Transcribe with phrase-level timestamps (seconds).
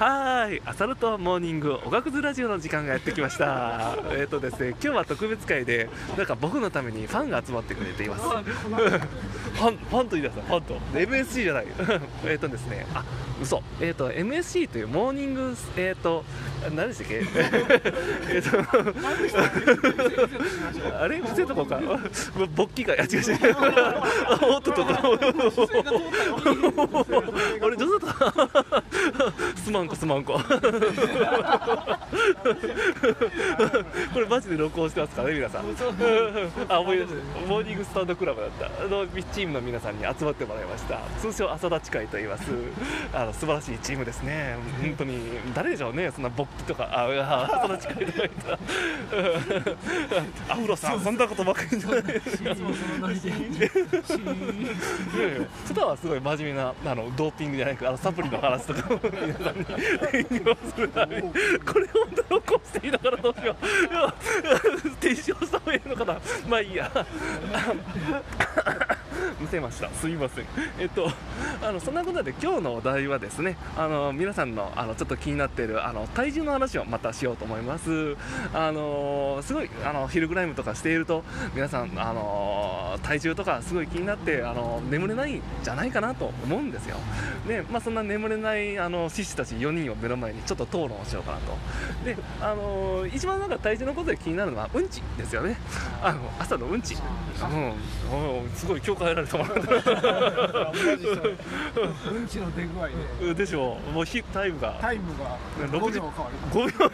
[0.00, 3.98] はーい、アサルトモーニングおがくずラジオの時間がやってきました。
[4.16, 8.22] えっとですね、今日は特別会で、なんか僕のためにファンが集まってくれています。
[8.24, 10.80] ファン、ファンと言い出した、ファンと。
[10.94, 11.66] で MSC じゃない。
[12.24, 13.04] えっとですね、あ、
[13.42, 13.62] 嘘。
[13.78, 16.24] えっ、と、MSC というモーニング、えっ、と、
[16.74, 17.22] 何でしたっけ？
[18.30, 18.58] えっと、
[20.98, 21.18] あれ？
[21.18, 21.78] 伏せとこうか。
[22.54, 22.94] 勃起か。
[22.94, 23.56] いや、違う違う。
[24.54, 24.92] おっとっとっと。
[27.66, 28.16] あれ、上手だっ
[28.70, 28.82] た。
[29.56, 30.38] すまんこすまんこ。
[34.12, 35.64] これマジで録音してますからね皆さん。
[36.68, 37.14] あ思い出した
[37.46, 38.66] モーニングスタンドクラブだった。
[38.66, 40.98] あのチームの皆さんに集まってもらいました。
[41.20, 42.50] 通称朝立ち会と言います。
[43.14, 44.56] あの素晴らしいチームですね。
[44.80, 45.20] 本当に。
[45.54, 46.88] 誰でしょうねそんな勃起とか。
[46.92, 48.30] ああ朝立ち会とか言っ
[50.46, 51.00] たアフロさん。
[51.00, 52.02] そんなことばっかりじゃない。
[55.66, 58.89] 普段はすごい真面目なあのドーピングじゃないかあのサプリの話とか。
[58.89, 59.64] を皆さんに。
[60.12, 63.66] 勉強するためにこれ本当録音していいのかなどうしよう。
[63.92, 64.14] いや
[65.00, 66.20] 提唱した方がいいのかな。
[66.48, 66.90] まあいいや。
[69.40, 69.88] むせました。
[69.90, 70.44] すいません。
[70.78, 71.10] えっと
[71.62, 78.16] あのそんなことで今日のお題はですねあの皆さんのあのちょっと気になっているあの体重の話をまたしようと思います。
[78.52, 86.96] あのすごいあのヒルクライムとかしていると皆さんあの体重とかすごい気になってあの眠れないんじゃないかなと思うんですよ。
[87.46, 91.56] でまあそんな眠れないあの獅子たち4人を目の前にちょっと討論をしようかなと。
[92.04, 95.56] であの一番なんか体重のことで気になるのはうんちですよね。
[96.02, 96.94] あの朝のうんち。
[96.94, 97.72] うん。
[98.12, 99.60] おすごい共感得られたもらった
[102.10, 102.26] うん。
[102.26, 102.88] ちの出具合
[103.20, 103.90] ででしょう。
[103.92, 104.76] もうヒタイムが。
[104.80, 105.36] タイムが
[105.68, 106.00] 6 5時。
[106.00, 106.36] 秒変わる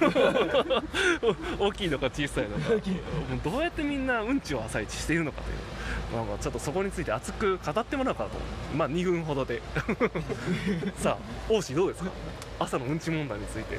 [0.00, 1.58] 5秒。
[1.66, 2.70] 大きいのか小さいのか。
[2.70, 2.80] もう
[3.42, 5.56] どうやってみんなうんちを朝一しているのかという。
[6.16, 8.36] なんかちょっとそこについて熱く語ってもらおうかなと
[8.76, 9.60] まあ2分ほどで。
[10.96, 12.10] さあ王子どうですか？
[12.60, 13.78] 朝のうんち問題について。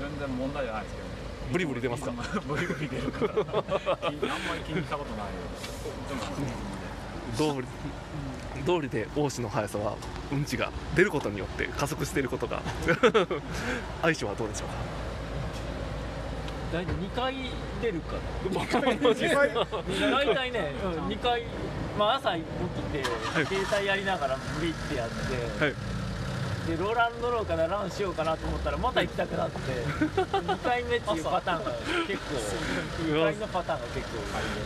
[0.00, 1.14] 全然問題じゃないですけどね。
[1.50, 2.12] ブリブリ出ますか？
[2.46, 3.32] ブリブリ出るから。
[3.36, 3.52] あんま
[4.54, 5.26] り気にしたことない
[7.36, 7.66] 道理
[8.66, 9.96] 道理で王子の速さは
[10.32, 12.62] うんちが出ることによって加速していることが
[14.02, 14.74] 相性はどうでしょうか？
[16.70, 17.34] 大体2回
[17.80, 18.20] 出るから。
[20.10, 21.44] 大体ね、うん、2回、
[21.98, 22.46] まあ、朝起き
[22.92, 23.04] て、
[23.46, 25.74] 携帯やりながらブリってやって、はい
[26.68, 31.70] でローランドローからランしようかなと思ったらまた行きたくなって2回目っていうパターンが
[32.06, 32.34] 結構
[33.08, 34.18] 2うわ回のパターンが結構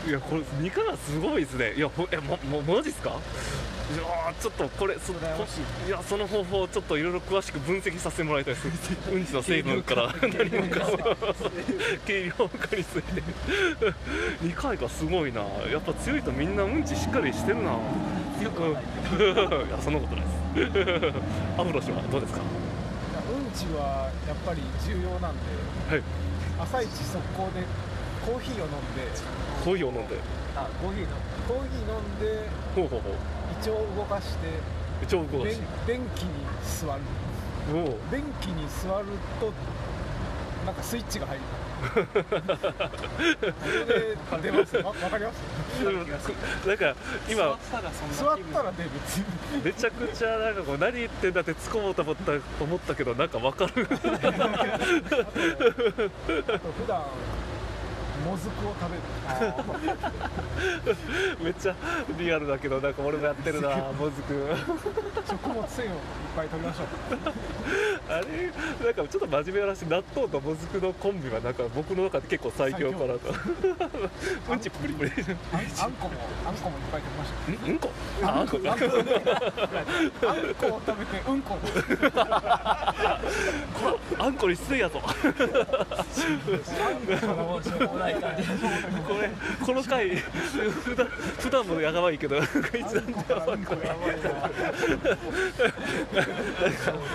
[0.06, 1.74] あいやこれ2からすごいですね。
[1.74, 3.10] いやほえももマジっすか？
[3.10, 3.12] い
[3.96, 5.16] やーちょっとこれそい。
[5.90, 8.66] やその方法をちょっといろいろ詳しく分析させてもらいたいです。
[9.12, 11.16] うんちの成分から何もかも。
[12.06, 13.22] 計量化について。
[14.42, 15.42] 2回かすごいな。
[15.70, 17.76] やっぱ強いとみんなうんちしっかりしてるな。
[18.40, 18.82] 強くはない。
[19.68, 21.12] いやそんなことないです
[21.58, 22.40] アムロ氏はどうですか？
[22.40, 22.44] う
[23.38, 25.40] んちはやっぱり重要なんで
[25.88, 26.02] はい。
[26.60, 27.64] 朝一速攻で
[28.24, 29.04] コーヒーを飲んで
[29.64, 30.16] コーヒーを飲んで。
[30.56, 31.16] あコーヒーの
[31.48, 33.12] コーヒー飲んでほうほうほう。
[33.52, 34.48] 胃腸を動かして
[35.08, 35.60] 超動かし。
[35.86, 37.00] 便便器に座る。
[37.72, 38.00] おお。
[38.12, 39.06] 便器に座る
[39.40, 39.52] と
[40.66, 41.42] なんかスイッチが入る。
[44.42, 44.76] 出ます。
[44.76, 45.42] わわかります？
[46.66, 46.94] なんか
[47.28, 47.58] 今
[48.12, 48.90] 座ったら出る
[49.64, 53.84] めちゃくちゃなんかこう何言ってんだって突っ込もうと思った思ったけどなんかわかる。
[53.90, 53.96] 普
[56.86, 57.02] 段
[58.24, 59.02] もずくを食べる
[61.42, 61.74] めっちゃ
[62.18, 64.34] リアルだけどなんか俺もやってるなもずく。
[65.28, 65.98] 食物繊維をいっ
[66.36, 66.86] ぱい取りましょう。
[68.08, 68.26] あれ？
[68.84, 73.20] なんかちょっと真面目な話納豆ともずくのコンビはなんか僕の中で結構最強かなと。
[74.52, 75.10] うんちプリプリ。
[75.52, 76.14] あんあんこも
[76.46, 77.90] あんこもいっぱい取りましょんうんこ。
[78.22, 78.56] ああんこ。
[78.58, 78.84] うあんこ
[80.28, 81.58] あんこを食べてうんこ
[84.42, 85.00] こに失礼やぞ。
[85.00, 85.08] こ
[89.20, 89.30] れ
[89.64, 92.48] この回普段普段もやばいけど一
[92.94, 93.88] 段でやばいこれ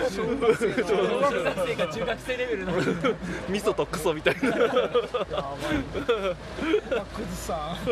[0.09, 2.73] 小学生が中学生レベルの。
[3.49, 4.49] 味噌とクソみたいな。
[4.49, 4.57] いマ
[7.05, 7.87] クズさん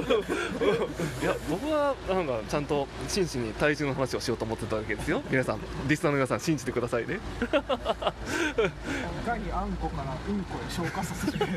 [1.26, 5.22] や僕はなんかちゃんと真摯に体重の話をしようと思ってたわけですよ。
[5.30, 7.16] 皆さんリスナーの皆さん信じてくださいね。
[7.16, 7.20] い
[9.26, 11.48] かにあんこからうんこへ消化させる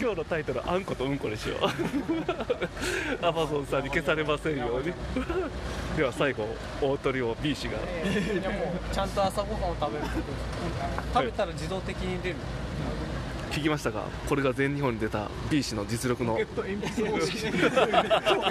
[0.00, 1.58] 今日のタイトル「あんことうんこ」にしよう。
[3.24, 4.92] アマゾンさんに消されませんように。
[5.96, 6.46] では最後
[6.80, 7.74] 大鳥を B 氏が。
[7.74, 7.76] い
[8.42, 11.14] やもうちゃんと朝ごはんを食べることです。
[11.14, 12.36] 食べたら自動的に出る。
[12.36, 12.67] 計
[13.58, 16.38] 聞きましたがこれが全日本に出た B 氏の実力の。
[16.38, 16.40] い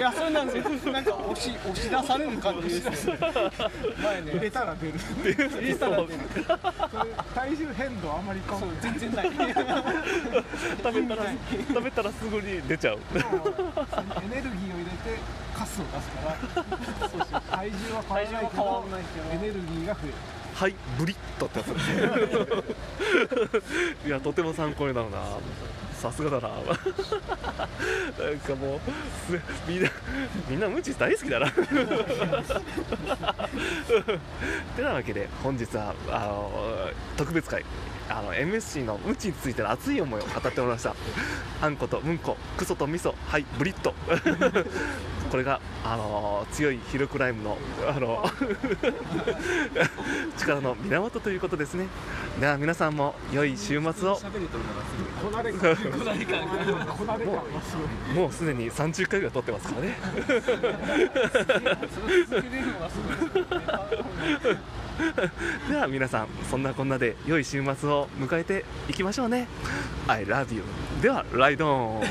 [0.00, 0.92] やそうなんですよ。
[0.92, 4.32] なんか押し押し出される感じです前ね。
[4.32, 4.98] 入れたら出る。
[4.98, 6.18] 入れたら出る。
[7.34, 9.30] 体重変動あんまりかそう全然ない。
[9.30, 9.82] 食べたら
[10.82, 12.98] 食べたらすぐに出ちゃう。
[12.98, 15.18] エネルギーを入れて
[15.54, 17.40] カスを出すからそうそう。
[17.50, 18.84] 体重は変わらないけど。
[19.32, 20.14] エネルギーが増える
[20.58, 21.68] はいブリッとってやつ。
[24.04, 25.18] いやとても参考になるな。
[25.94, 26.48] さすがだな。
[26.48, 26.58] なん
[28.40, 28.80] かもう
[29.68, 29.90] みんな
[30.48, 31.48] みんなムチ大好きだな。
[31.48, 31.60] て
[34.82, 37.64] なわけで本日はあの特別会
[38.08, 40.96] あの MSC のムチについての熱い思いを語っておりました。
[41.62, 43.94] あんことうんこクソと味噌はいブリッと。
[45.30, 48.24] これがあの強いヒルクライムのあの
[50.38, 51.86] 力の源ということですね。
[52.40, 54.20] では皆さんも良い週末を。
[58.14, 59.98] もうすでに30回ぐらい撮ってますからね。
[65.68, 69.46] では皆さんそんなこんなで良い週末を迎えていきましょうね。
[70.06, 70.62] I love you
[71.02, 72.02] ではライドオン。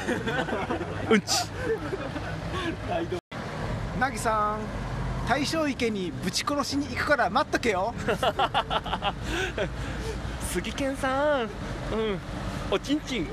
[1.09, 1.43] うんち
[3.99, 4.59] なぎさん
[5.27, 7.93] 大正池にぶち殺しに行くから待っとけよ。
[10.49, 11.41] 杉健さん。
[11.41, 11.49] うん。
[12.71, 13.27] おちんちん